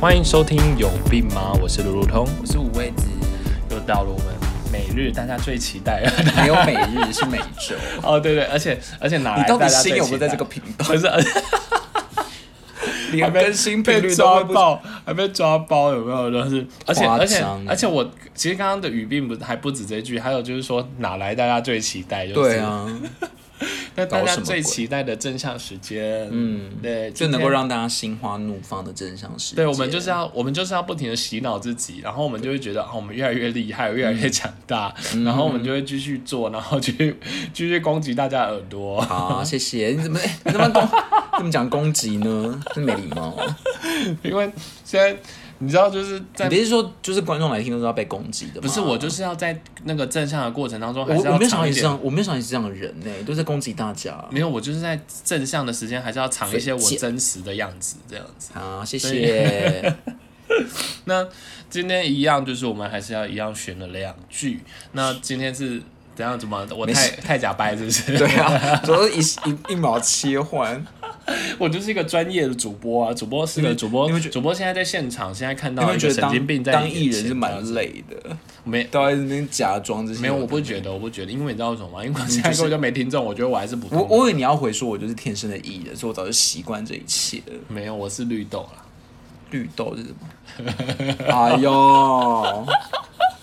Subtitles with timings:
[0.00, 1.52] 欢迎收听有病吗？
[1.60, 3.08] 我是卢卢通，我是五味子，
[3.70, 4.26] 又到了我们
[4.72, 7.74] 每日大家最期待的 没有每日是每周。
[8.08, 10.86] 哦，对对，而且而且哪来你到底大家最心有没有在这个频道？
[10.86, 11.28] 不是，而 且
[13.10, 16.30] 连更新频率都抓会不爆，还被抓包，有没有？
[16.30, 22.24] 就是，而且夸而且张而且我其实刚刚的语病不还不止这句，还有就是说哪来大家最期待？
[22.24, 22.86] 就是、对，啊，
[23.98, 29.56] 那大家最期待的正向时间，嗯，对，就能够让大家心花怒放的正向时间。
[29.56, 37.16] 对，我们就是要，我们就是要不停的洗脑自己，然后我们就会觉得，哦，我们越来越厉害，越来越强大，嗯然后我们就会继续做，然后继续
[37.52, 39.00] 继续攻击大家的耳朵。
[39.00, 39.88] 好，谢谢。
[39.88, 40.88] 你怎么你怎么攻？
[41.38, 42.62] 怎么讲攻击呢？
[42.74, 43.36] 真没礼貌。
[44.22, 44.50] 因为
[44.84, 45.16] 现在
[45.60, 48.60] 你知道，就是在你是说，就是观众来听都是要被攻击的吗？
[48.62, 51.66] 不是我就是要在那个正向的过程当中，我还是要我没有想到。
[51.66, 54.24] 你是这样，我没有想到你是这样的人呢，都在攻击大家。
[54.30, 58.50] 没有，我就是在正向的时间，还是要藏一些我真实的样子，这样子。
[58.54, 59.94] 好，谢谢。
[61.04, 61.26] 那
[61.68, 64.62] 今天一样，就是我们还是要一样选了两句。
[64.92, 65.82] 那今天是
[66.14, 66.38] 怎样？
[66.38, 68.16] 怎么我太太假掰是不是？
[68.16, 70.86] 对啊，主要是一一一秒切换。
[71.58, 80.20] 我就是一个专业的主播啊，主播是个主播主播现在在现场，现在看到一个神经病在当艺人是蛮累的，没都在那边假装这些。
[80.20, 82.04] 没有，我不觉得，我不觉得，因为你知道为什么吗？
[82.04, 83.86] 因为我现在根本就没听众，我觉得我还是不。
[83.94, 87.52] 我我以为你要回说，我就是天生的艺人，所以我早就习惯这一切了。
[87.68, 88.84] 没有，我是绿豆啦。
[89.50, 90.28] 绿豆是什么？
[91.28, 92.66] 哎呦，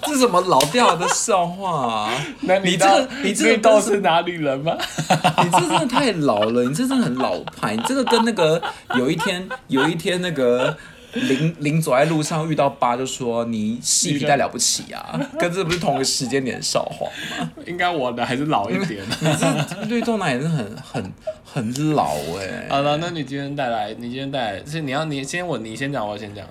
[0.05, 2.25] 这是什么老掉的笑话、啊？
[2.41, 4.77] 那你这个你这个绿豆跟什是哪里人吗？
[5.43, 7.75] 你这真的太老了，你这真的很老派。
[7.75, 8.61] 你这个跟那个
[8.95, 10.77] 有一天有一天那个
[11.13, 17.07] 林林走在路上遇到八，就说你细皮带了不起啊， 跟这不是同一个时间点的笑话
[17.39, 17.49] 吗？
[17.65, 19.01] 应该我的还是老一点。
[19.21, 26.45] 你这绿豆奶也是很很很老哎、好了，那你今天带来，你今天带来是你要你先我你先讲，我先讲，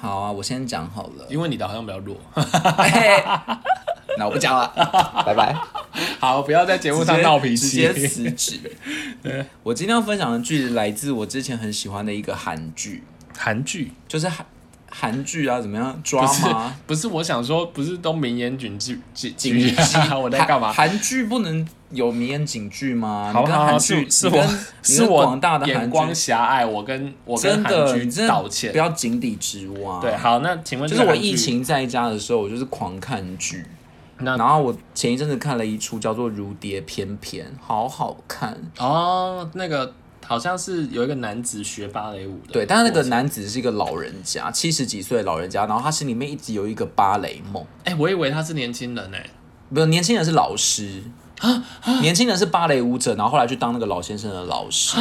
[0.00, 1.26] 好啊，我先讲好了。
[1.28, 2.16] 因为你的好像比较弱。
[2.32, 3.22] 嘿
[4.16, 4.72] 那我不讲了，
[5.24, 5.56] 拜拜。
[6.18, 7.86] 好，不要在节目上闹脾气。
[7.86, 8.60] 直接辞职。
[9.62, 13.04] 我今天要分享的剧来自我之前很喜欢的一个韩剧，
[13.36, 14.44] 韩剧就是韩
[14.90, 16.76] 韩剧啊，怎么样抓不是吗？
[16.86, 20.72] 不是，我想说不是都名言警句警警句啊， 我在干嘛？
[20.72, 23.30] 韩韩剧不能有名言警句吗？
[23.32, 24.46] 好好好，是是我
[24.82, 28.78] 是我广大的韩眼光剧，狭隘，我跟我跟真的，韩剧道歉不。
[28.78, 30.00] 要井底之蛙。
[30.00, 33.64] 对，，好，那请问就是我疫，情在家的时候，我就是狂看剧。
[34.20, 38.56] 那然后我前一阵子看了一出叫做《如蝶翩翩》，好好看。
[38.78, 39.94] 哦，那个
[40.28, 47.64] 好像是有一个男子学芭蕾舞的，对，但是那个，男子是一个老人家，七十几岁的老人家，然后他心里面一直有一个芭蕾梦。
[47.84, 49.26] 哎，我以为他是年轻人哎，
[49.72, 51.02] 不是年轻人是老师，
[52.02, 54.98] 年轻人是芭蕾舞者，然后后来去当那个老先生的老师，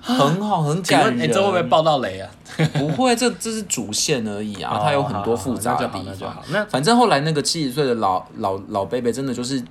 [0.00, 1.22] 很好，很感人。
[1.22, 2.28] 哎，这会不会爆到雷啊？
[2.72, 6.24] 不会，这这是主线而已啊，它有很多复杂那。
[6.48, 6.64] 那。
[6.66, 9.62] 反正后来那个七十岁的老老老贝贝真的就是。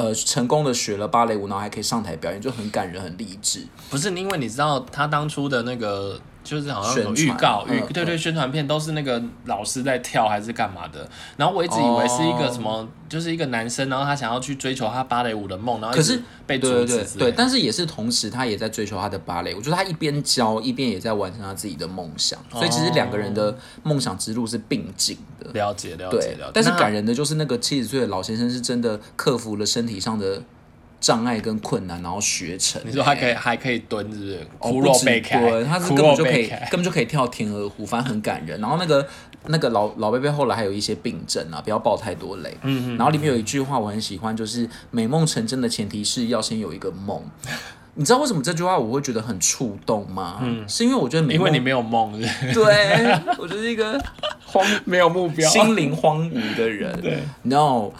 [0.00, 3.66] 呃，成功的学了芭蕾舞，然后还可以上台表演，就很感人，很励志。
[3.90, 6.18] 不是因为你知道他当初的那个。
[6.50, 19.54] 就是好像有宣传预告预嗯对对宣传片都是那个老师在跳还是干嘛的，然后我一直以为是一个哦什么，就是一个男生，然后他想要去追求他芭蕾舞的梦，然后可是被阻对对但是也是同时，他也在追求他的芭蕾。
[19.54, 25.52] 我觉得他一边教，一边也在完成他自己的梦想，所以其实两个人的梦想之路是并进的。
[25.52, 30.42] 了解了解对了解，，但是感人的就是那个七十岁的老先生是真的克服了身体上的
[31.00, 32.80] 障碍跟困难，然后学成。
[32.84, 34.46] 你说他可以还可以蹲，是不是？
[34.58, 38.60] 哦，骷髅不止背开，蹲，他是根本就可以根本就可以跳天鹅湖，反正很感人。
[38.60, 39.06] 然后那个
[39.46, 42.56] 那个老老贝贝后来还有一些病症啊，不要爆太多雷。
[42.62, 47.22] 嗯嗯然后里面有一句话我很喜欢，就是美梦成真的前提是要先有一个梦。
[47.94, 50.38] 你知道为什么这句话我会觉得很触动吗？
[50.42, 52.12] 嗯，是因为我觉得因为你没有梦，
[52.54, 54.00] 对我就是一个
[54.46, 55.48] 荒没有目标。
[55.50, 56.96] 心灵荒芜的人。
[57.02, 57.90] 对，no，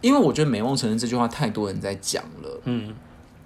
[0.00, 2.60] 因为我觉得美梦成真这句话太多人在讲了。
[2.64, 2.94] 嗯，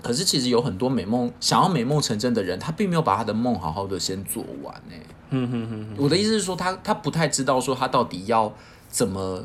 [0.02, 4.94] 可是其实有很多美梦想要美梦成真的人，他并没有把他的梦好好的先做完呢、
[5.30, 8.54] 嗯哼哼哼，我的意思是说他，他不太知道说他到底要
[8.88, 9.44] 怎么，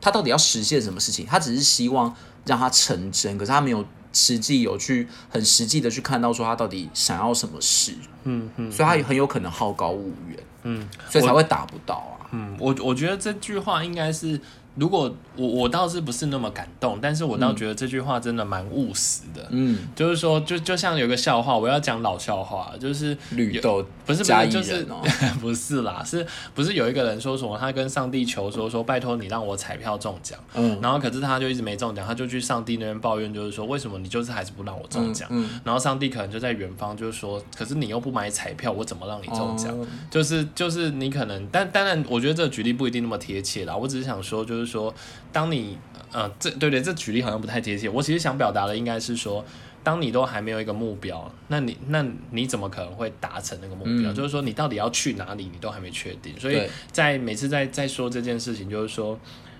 [0.00, 2.14] 他到底要实现什么事情，他只是希望
[2.44, 10.88] 让他成真，可是他没有实际有去很实际的去看到说他到底想要什么事，嗯嗯所以他也很有可能好高骛远，嗯。
[11.08, 12.28] 所以才会达不到啊。
[12.32, 14.40] 嗯，我我觉得这句话应该是
[14.76, 19.46] 如果我我倒是不是那么感动，但是我倒觉得这句话真的蛮务实的。
[19.50, 25.02] 嗯，就是说，就就像有个笑话，我要讲老笑话，就是绿豆不是不是就是哦，
[25.40, 27.56] 不是啦，是不是有一个人说什么？
[27.58, 30.38] 他跟上帝求说说，拜托你让我彩票中奖。
[30.54, 35.28] 嗯然后可是他就一直没中奖，他就去上帝那边抱怨，就是说为什么你就是还是不让我中奖？
[35.30, 39.76] 嗯然后上帝可能就在远方，就是说，可是你又不买彩票，我怎么让你中奖？
[39.78, 43.76] 哦就是就是你可能，但当然，我觉得这个举例不一定那么贴切啦。
[43.76, 44.94] 我只是想说，就是说，
[45.32, 45.78] 当你
[46.12, 47.88] 呃，这对对，这举例好像不太贴切。
[47.88, 49.44] 我其实想表达的应该是说，
[49.82, 54.12] 当你都还没有一个目标，那你那你怎么可能会达成那个目标？
[54.12, 56.38] 就是说，你到底要去哪里，你都还没确定。
[56.38, 59.18] 所以在每次在在说这件事情，就是说，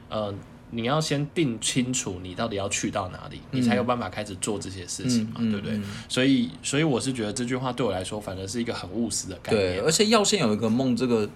[0.08, 0.34] 呃。
[0.70, 5.76] 你要先定清楚你到底要去到哪里，你才有办法开始做这些事情嘛，对不对？
[5.76, 9.84] 嗯所以，所以我是觉得这句话对我来说，反而是一个很务实的概对，念。
[9.84, 11.28] 而且要先有一个梦，这个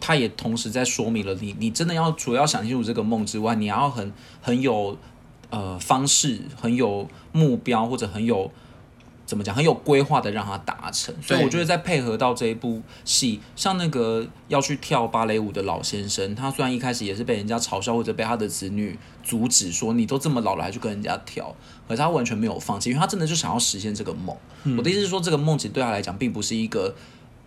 [0.00, 4.10] 它也同时在说明了你，你真的要除了要想清楚这个梦之外，你还要很
[4.40, 4.96] 很有
[5.50, 8.50] 呃方式，很有目标，或者很有
[9.26, 11.14] 怎么讲，很有规划的让它达成。
[11.20, 21.54] 所以我觉得在配合到这一部戏，像那个要去跳芭蕾舞的老先生，他虽然一开始也是被人家嘲笑，或者被他的子女阻止说你都这么老了还去跟人家跳，
[21.86, 24.34] 可是他完全没有放弃，因为他真的就想要实现这个梦。
[24.78, 26.94] 我的意思是说，这个梦其实对他来讲并不是一个。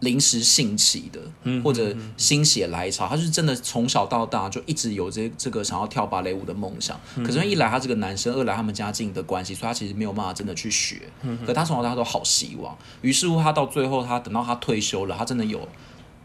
[0.03, 6.99] 临时兴起的，或者心血来潮，他是真的从小到大就一直有这这个想要跳芭蕾舞的梦想。
[7.25, 11.01] 可是一来他这个男生，二来他们家境的关系，所以他其实没有办法真的去学。
[11.45, 15.67] 可他从小到大都好希望，于是乎他到最后，他等到他退休了，他真的有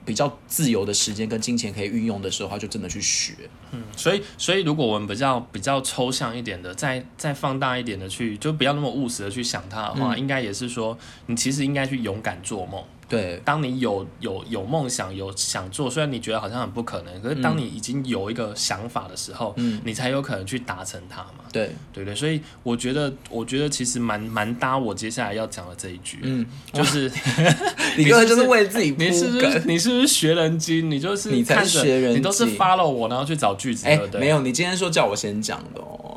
[0.04, 3.34] 比较自由的时间跟金钱可以运用的时候，他就真的去学。
[3.72, 10.96] 嗯所以，所以如果我们比较比较抽象一点的，再再放大一点的去，就不要那么务实的去想他的话，应该也是说，
[11.26, 12.82] 你其实应该去勇敢做梦。
[13.08, 22.14] 对，当你有有有梦想、有想做，虽然你觉得好像很不可能，可是当你已经有一个想法的时候，你才有可能去达成它嘛，对，对不对？
[22.14, 27.10] 所以我觉得，我觉得其实蛮蛮搭我接下来要讲的这一句，嗯，就是
[27.96, 29.62] 你根本就是为自己你是不是。
[29.64, 30.90] 你是不是学人精？
[30.90, 33.98] 你就是你才学人你都是精 follow 我，然后去找句子，哎？
[34.14, 36.07] 没有，你今天说叫我先讲的哦。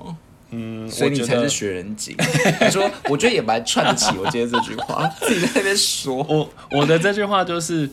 [0.52, 2.16] 嗯，所以你才是学人精。
[2.60, 6.16] 他说，我觉得也蛮串得起我今天这句话，自己在那边说。
[6.18, 7.90] 我我的这句话就是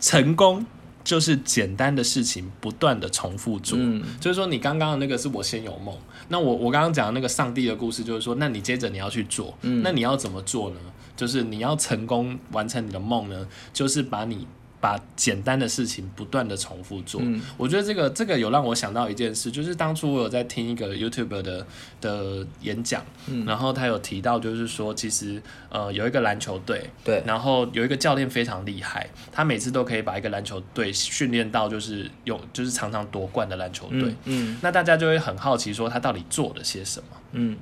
[0.00, 0.64] 成功。
[1.06, 10.76] 就是简单的事情不断的重复做，嗯就是说你刚刚的那个是我先有梦，那我我刚刚讲的那个上帝的故事，就是说，那你接着你要去做，嗯那你要怎么做呢？
[11.16, 14.48] 就是你要成功完成你的梦呢，就是把你
[14.80, 17.20] 把简单的事情不断的重复做。
[17.24, 21.66] 嗯我觉得这个这个有让我想到一件事，就是当初我有在听一个 YouTube 的
[22.00, 34.02] 的演讲，嗯然后他有提到，就是说其实呃有一个篮球队，对，然后有一个教练非常厉害，他每次都可以把一个篮球队训练到就是有就是常常夺冠的篮球队。
[34.24, 37.08] 嗯嗯那大家就会很好奇说他到底做了些什么。
[37.32, 37.56] 嗯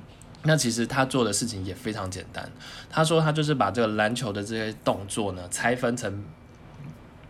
[0.47, 2.47] 那其实他做的事情也非常简单。
[2.87, 6.23] 他说他就是把这个篮球的这些动作呢拆分成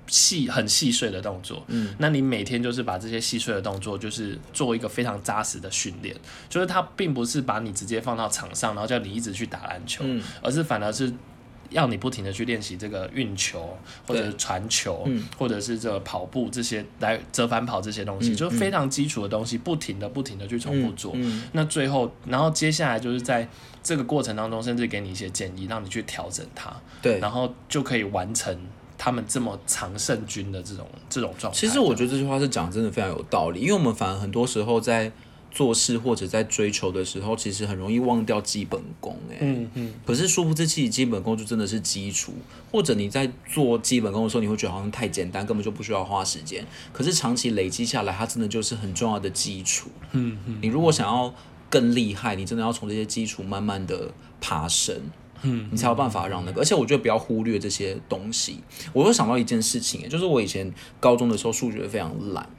[0.08, 1.64] 细很细碎的动作。
[1.68, 6.16] 嗯，那你每天就是把这些细碎的动作，就是做一个非常扎实的训练。
[6.50, 11.14] 就是它并不是把你直接放到场上，然后叫你一直去打篮球，嗯而是反而是。
[11.72, 13.76] 要你不停的去练习这个运球，
[14.08, 21.14] 或者是传球，嗯或者是这个跑步这些来折返跑这些东西，嗯就是非常基础的东西，不停的不停的去重复做。
[21.16, 23.50] 嗯那最后，然后接下来就是在
[23.82, 26.72] 这个过程当中，甚至给你一些建议，让你去调整它，
[27.02, 27.20] 对。
[27.20, 28.56] 然后就可以完成
[29.06, 31.60] 他们这么常胜军的这种这种状态。
[31.60, 35.12] 其实我觉得这句话是讲得真的非常有道理，因为我们反而很多时候在
[35.52, 42.34] 做事或者在追求的时候，其实很容易忘掉基本功、哎，嗯嗯，可是殊不知，其实基本功就真的是基础，
[42.72, 46.66] 或者你在做基本功的时候，你会觉得好像太简单，根本就不需要花时间。
[46.92, 49.92] 可是长期累积下来，它真的就是很重要的基础。
[50.14, 51.32] 嗯嗯，你如果想要
[51.70, 54.10] 更厉害，你真的要从这些基础慢慢的
[54.42, 55.00] 爬升。
[55.44, 58.60] 嗯，你才有办法让那个，而且我觉得不要忽略这些东西。
[58.94, 62.50] 我又想到一件事情，就是我以前高中的时候数学非常烂，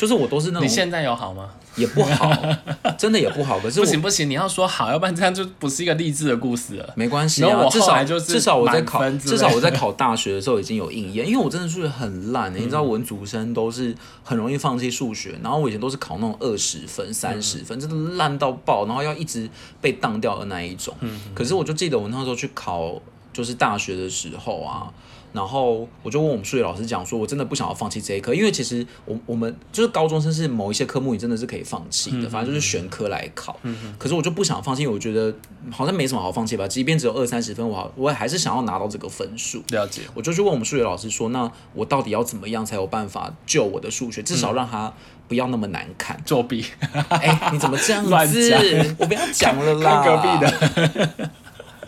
[0.00, 1.50] 就是我都是那种你现在有好吗？
[1.76, 2.32] 也不好，
[2.96, 3.60] 真的也不好。
[3.60, 6.94] 可是不行不行，你要说好，要不然这样就不是一个励志的故事了。
[6.96, 19.46] 没关系然后我，啊至少就是至少我在考，至少我在考大学的时候已经有应验，因为我真的数学很烂、欸，你知道文组生都是很容易放弃数学，然后我以前都是考那种二十分、三十分，真的烂到爆，然后要一直
[19.82, 20.96] 被当掉的那一种。
[21.34, 22.98] 可是我就记得我那时候去考。
[23.40, 24.92] 就是大学的时候啊，
[25.32, 33.58] 然后我就问我们数学老师讲说，我真的不想要放弃这一科，因为其实我我们就是高中生是某一些科目你真的是可以放弃的，反正就是选科来考。
[33.98, 35.34] 可是我就不想放弃，我觉得
[35.70, 39.62] 好像没什么好放弃吧，即便只有二三十分，我好我还是想要拿到这个分数。
[39.70, 44.92] 了解，我就去问我们数学老师说，那我到底要怎么样才有办法救我的数学，至少让他
[45.28, 46.20] 不要那么难看？
[46.26, 46.64] 作弊，
[47.08, 48.60] 哎、你怎么这样 乱子讲？
[48.98, 50.02] 我不要讲了啦！
[50.02, 51.30] 看隔壁的，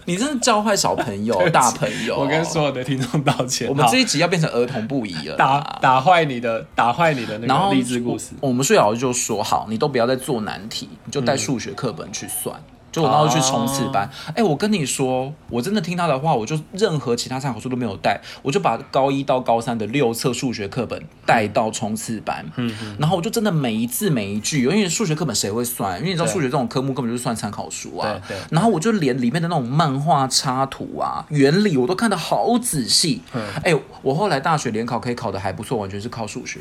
[0.04, 2.18] 你真的教坏小朋友、 大朋友。
[2.18, 3.68] 我跟所有的听众道歉。
[3.68, 5.61] 我们这一集要变成儿童不宜了打。
[5.80, 8.30] 打坏你的，打坏你的那个励志故事。
[8.40, 12.61] 我我们数学老师就说好，你都不要再做难题，你就带数学课本去算。
[12.92, 25.99] 就我那时候去冲刺班，哎、我跟你说，我真的听他的话，我就任何其他参考书都没有带，我就把高一到高三的六册数学课本带到冲刺班，嗯然后我就真的每一字每一句，因为数学课本谁会算？
[25.99, 28.20] 因为你知道数学这种科目根本就是算参考书啊，
[28.50, 33.22] 然后我就连里面的那种漫画插图啊、原理我都看得好仔细。
[33.64, 36.61] 哎、我后来大学联考可以考得还不错，完全是靠数学、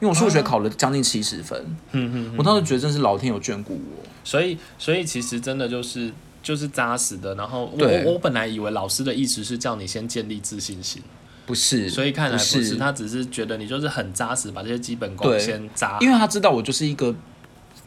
[0.00, 1.58] 因为我数学考了将近七十分。
[1.90, 4.13] 嗯嗯，我当时觉得真是老天有眷顾我。
[4.24, 6.10] 所以，所以其实真的就是
[6.42, 7.34] 就是扎实的。
[7.36, 11.02] 然后我我我本来以为老师的意思是叫你先建立自信心，
[11.46, 15.98] 不是，所以看来不是是，他只是觉得你就是很扎实，把这些基本功先扎。
[16.00, 17.14] 因为他知道我就是一个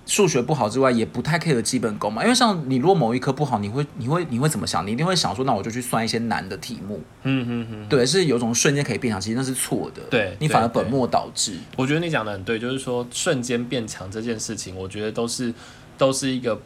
[0.06, 2.24] 数学不好之外，也不太 care 基本功嘛。
[2.24, 4.88] 因为像你如果某一科不好，你会你会你会怎么想？
[4.88, 7.02] 你一定会想说，那我就去算一些难的题目。
[7.24, 10.02] 嗯嗯嗯，对，是有种瞬间可以变强，其实那是错的。
[10.10, 11.58] 对你反而本末倒置。
[11.76, 15.54] 我觉得你讲的很对，就是说瞬间变强这件事情，我觉得都是
[15.98, 16.60] 都是一个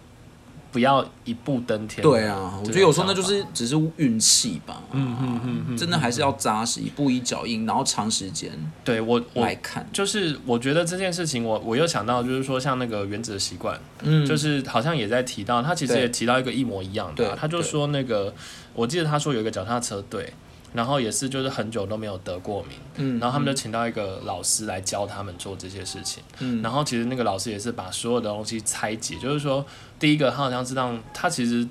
[0.71, 2.01] 不要一步登天。
[2.01, 4.81] 对啊，我觉得有时候那就是只是运气吧。
[4.91, 8.51] 嗯嗯嗯真的还是要扎实，一步一脚印，然后长时间
[8.83, 9.87] 对我我来看。
[9.91, 18.33] 就是我觉得这件事情我，我又想到，就是说像那个原子的习惯，嗯，就是好像也在提到，他其实也提到一个一模一样的他就说那个，
[18.73, 20.33] 我记得他说有一个脚踏车队，
[20.73, 26.61] 然后也是就是很久都没有得过名，嗯然后他们就请到一个老师来教他们做这些事情，嗯。
[26.61, 29.65] 然后其实那个老师也是把所有的东西拆解，就是说
[29.99, 31.67] 第一个他好像是让他其实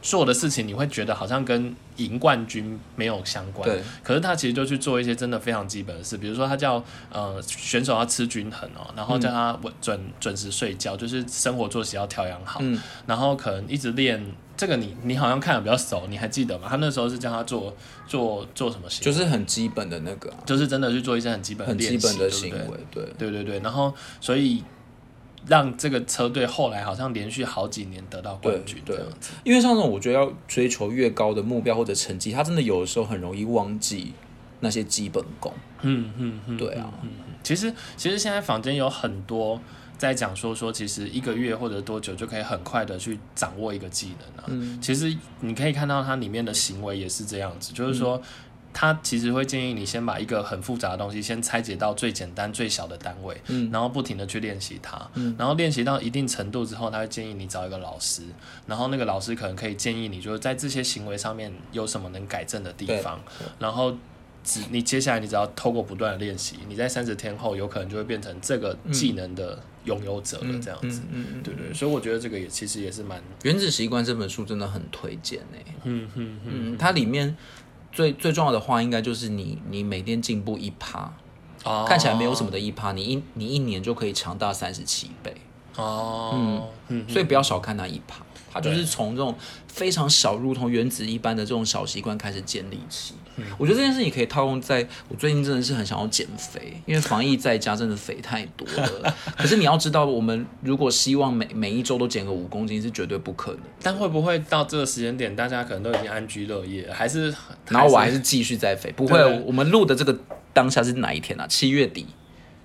[0.00, 12.80] 做的事情，你会觉得好像跟赢冠军没有相关，对，可是他其实就去做一些真的非常基本的事，比如说他叫呃选手要吃均衡哦，然后叫他稳准准时睡觉，就是生活作息要调养好，嗯。
[13.06, 14.24] 然后可能一直练
[14.58, 16.66] 这个你你好像看的比较熟，你还记得吗？
[16.68, 17.72] 他那时候是叫他做
[18.08, 19.04] 做做什么行为？
[19.04, 23.04] 就是很基本的那个啊、就是真的去做一些很基本的很，基本的行为，对。
[23.16, 24.64] 对对对，然后所以
[25.46, 29.30] 让这个车队后来好像连续好几年得到冠军，对这样子。
[29.44, 34.12] 因为像这种我觉得要追求越高的目标或者成绩，他真的有的时候很容易忘记
[34.58, 35.54] 那些基本功。
[35.82, 37.08] 嗯嗯嗯，对啊嗯，
[37.44, 39.60] 其实其实现在坊间有很多
[39.98, 44.46] 在讲说说，其实一个月或者多久就可以很快的去掌握一个技能啊。
[44.46, 48.22] 嗯其实你可以看到它里面的行为也是这样子，就是说。
[48.70, 58.22] 他其实会建议你先把一个很复杂的东西先拆解到最简单、最小的单位，嗯然后不停的去练习它，然后练习到一定程度之后，他会建议你找一个老师，
[58.66, 63.18] 然后那个老师可能可以建议你，就是在这些行为上面有什么能改正的地方，
[63.58, 63.96] 然后
[64.44, 71.02] 只你接下来你只要透过不断的练习，你在三十天后有可能就会变成这个技能的拥有者了，这样子。
[71.12, 77.36] 嗯嗯，对对，所以我觉得这个也其实也是蛮，《原子习惯》这本书真的很推荐诶、嗯嗯嗯，嗯，它里面
[77.92, 81.12] 最最重要的话，应该就是你你每天进步一趴，
[81.64, 81.84] 哦。
[81.86, 85.34] 看起来没有什么的一趴，你一你一年就可以强大三十七倍，
[85.76, 88.24] 哦，嗯，所以不要小看那一趴。
[88.52, 89.34] 它就是从这种
[89.66, 93.14] 非常小，如同原子一般的这种小习惯开始建立起。
[93.56, 99.14] 我觉得这件事情可以套用在我最近真的是很想要减肥，因为防疫在家真的肥太多了。
[99.38, 103.60] 可是你要知道，我们如果希望每每一周都减个五公斤是绝对不可能。
[103.80, 107.32] 但会不会到这个时间点，大家可能都已经安居乐业了，还是？
[107.68, 109.22] 然后我还是继续在肥，不会。
[109.42, 110.18] 我们录的这个
[110.52, 111.46] 当下是哪一天啊？
[111.46, 112.06] 七月底，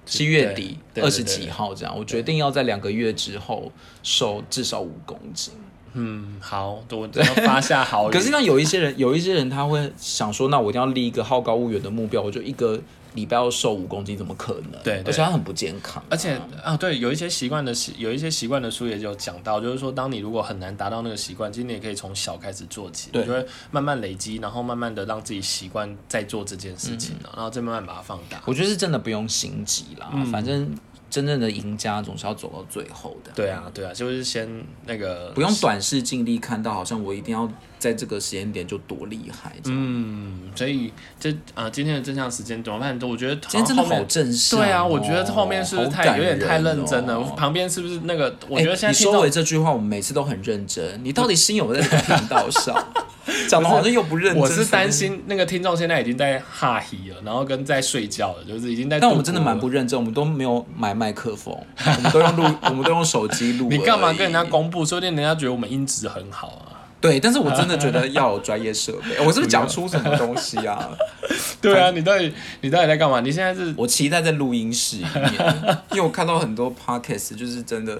[0.07, 1.95] 七月底二十几号这样。
[1.95, 3.71] 我决定要在两个月之后
[4.01, 5.53] 瘦至少五公斤。
[5.93, 8.11] 嗯，好，我要发下好语。
[8.13, 12.79] 可是像有一些人，有一些人他会想说，那我一定要立一个好高骛远的目标，我就一个
[13.13, 14.81] 礼拜要瘦五公斤，怎么可能？
[14.83, 28.41] 对对而且他很不健康啊、而且啊，对，有一些习惯的习，有一些习惯的书也有讲到，就是说，当你如果很难达到那个习惯，其实你也可以从小开始做起，对你就会慢慢累积，然后慢慢的让自己习惯在做这件事情、嗯然后再慢慢把它放大。
[28.45, 30.75] 我觉得是真的不用心急啦，嗯反正
[31.13, 33.29] 真正的赢家总是要走到最后的。
[33.35, 34.49] 对啊，对啊，就是先
[34.87, 39.55] 那个不用短视尽力看到，好像我一定要在这个时间点就多厉害。
[39.65, 42.99] 嗯，所以这啊、今天的正向时间怎么办？
[43.07, 47.13] 我觉得今天真的好正式、对啊，我觉得后面是不是太、有点太认真了？
[47.15, 48.35] 哦旁边是不是那个？
[48.49, 50.99] 我觉得哎现在你收尾这句话，我们每次都很认真。
[51.03, 52.75] 你到底心有没有在这个频道上？
[53.49, 54.41] 讲的好像又不认真。
[54.41, 58.97] 我是担，心那个听众现在已经在哈希了，然后跟在睡觉了，就是已经在。
[58.97, 59.73] 但我们真的蛮不。
[59.73, 61.51] 认真，我们都没有买麦克风，
[61.83, 63.69] 我们都用录，我们都用手机录。
[63.69, 64.43] 你干嘛跟人家？
[64.43, 64.85] 公布？
[64.85, 66.85] 说不定人家觉得我们音质很好啊。
[67.01, 69.17] 对，但是我真的觉得要有专业设备。
[69.25, 70.89] 我是不是 讲出什么东西啊？
[71.59, 73.19] 对啊，你到底你到底在干嘛？
[73.19, 77.99] 你现在是我期待在录音室里面，因为我看到很多 podcast 就是真的，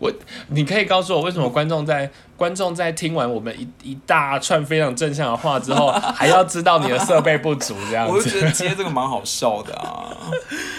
[0.00, 0.10] 我，
[0.48, 8.30] 你可以告诉我为什么观众在观众在听完我们一一大串非常正向的话之后，还要知道你的设备不足这样子我就子？
[8.30, 10.16] 觉得接这个蛮好笑的啊，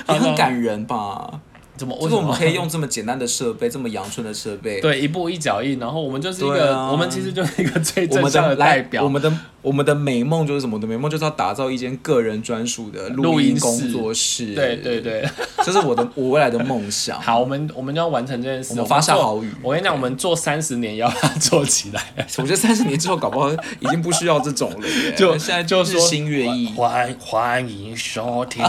[0.10, 1.40] 也很感人吧？
[1.82, 1.98] 怎么？
[2.00, 9.04] 就是我们可以用用这么简单的设备，这么阳春的设备，对一步一脚印，然后我们就是一个，啊我们其实就是一个最正向的，代表。
[9.04, 9.34] 我们的
[9.64, 10.76] 我们的美梦就是什么？
[10.76, 14.54] 我的美梦就是要打造一间个人专属的录音工作室。
[14.54, 15.28] 对对，对，
[15.66, 17.20] 这是我的我未来的梦想。
[17.22, 18.70] 好，我们我们就要完成这件事。
[18.72, 22.02] 我们发下做豪语我跟你讲，我们做三十年也要把它做起来。
[22.38, 25.14] 我觉得三十年之后，搞不好已经不需要这种了耶。
[25.18, 26.68] 就现在日就说新月意。
[26.76, 28.64] 欢欢迎收听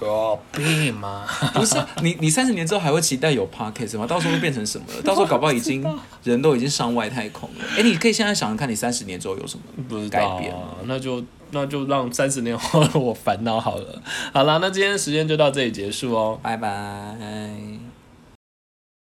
[0.00, 1.24] 我病吗？
[1.54, 4.06] 不是你，你三十年之后还会期待有 podcast 吗？
[4.06, 5.02] 到时候会变成什么了？
[5.02, 5.84] 到时候搞不好已经
[6.22, 7.64] 人都已经上外太空了。
[7.76, 10.52] 哎，你可以现在想想看，你三十年之后有什么不是改变？
[10.52, 14.02] 吗啊，那就那就让三十年后的我烦恼好了。
[14.32, 16.38] 好了，那今天时间就到这里结束哦。
[16.42, 17.73] 拜拜。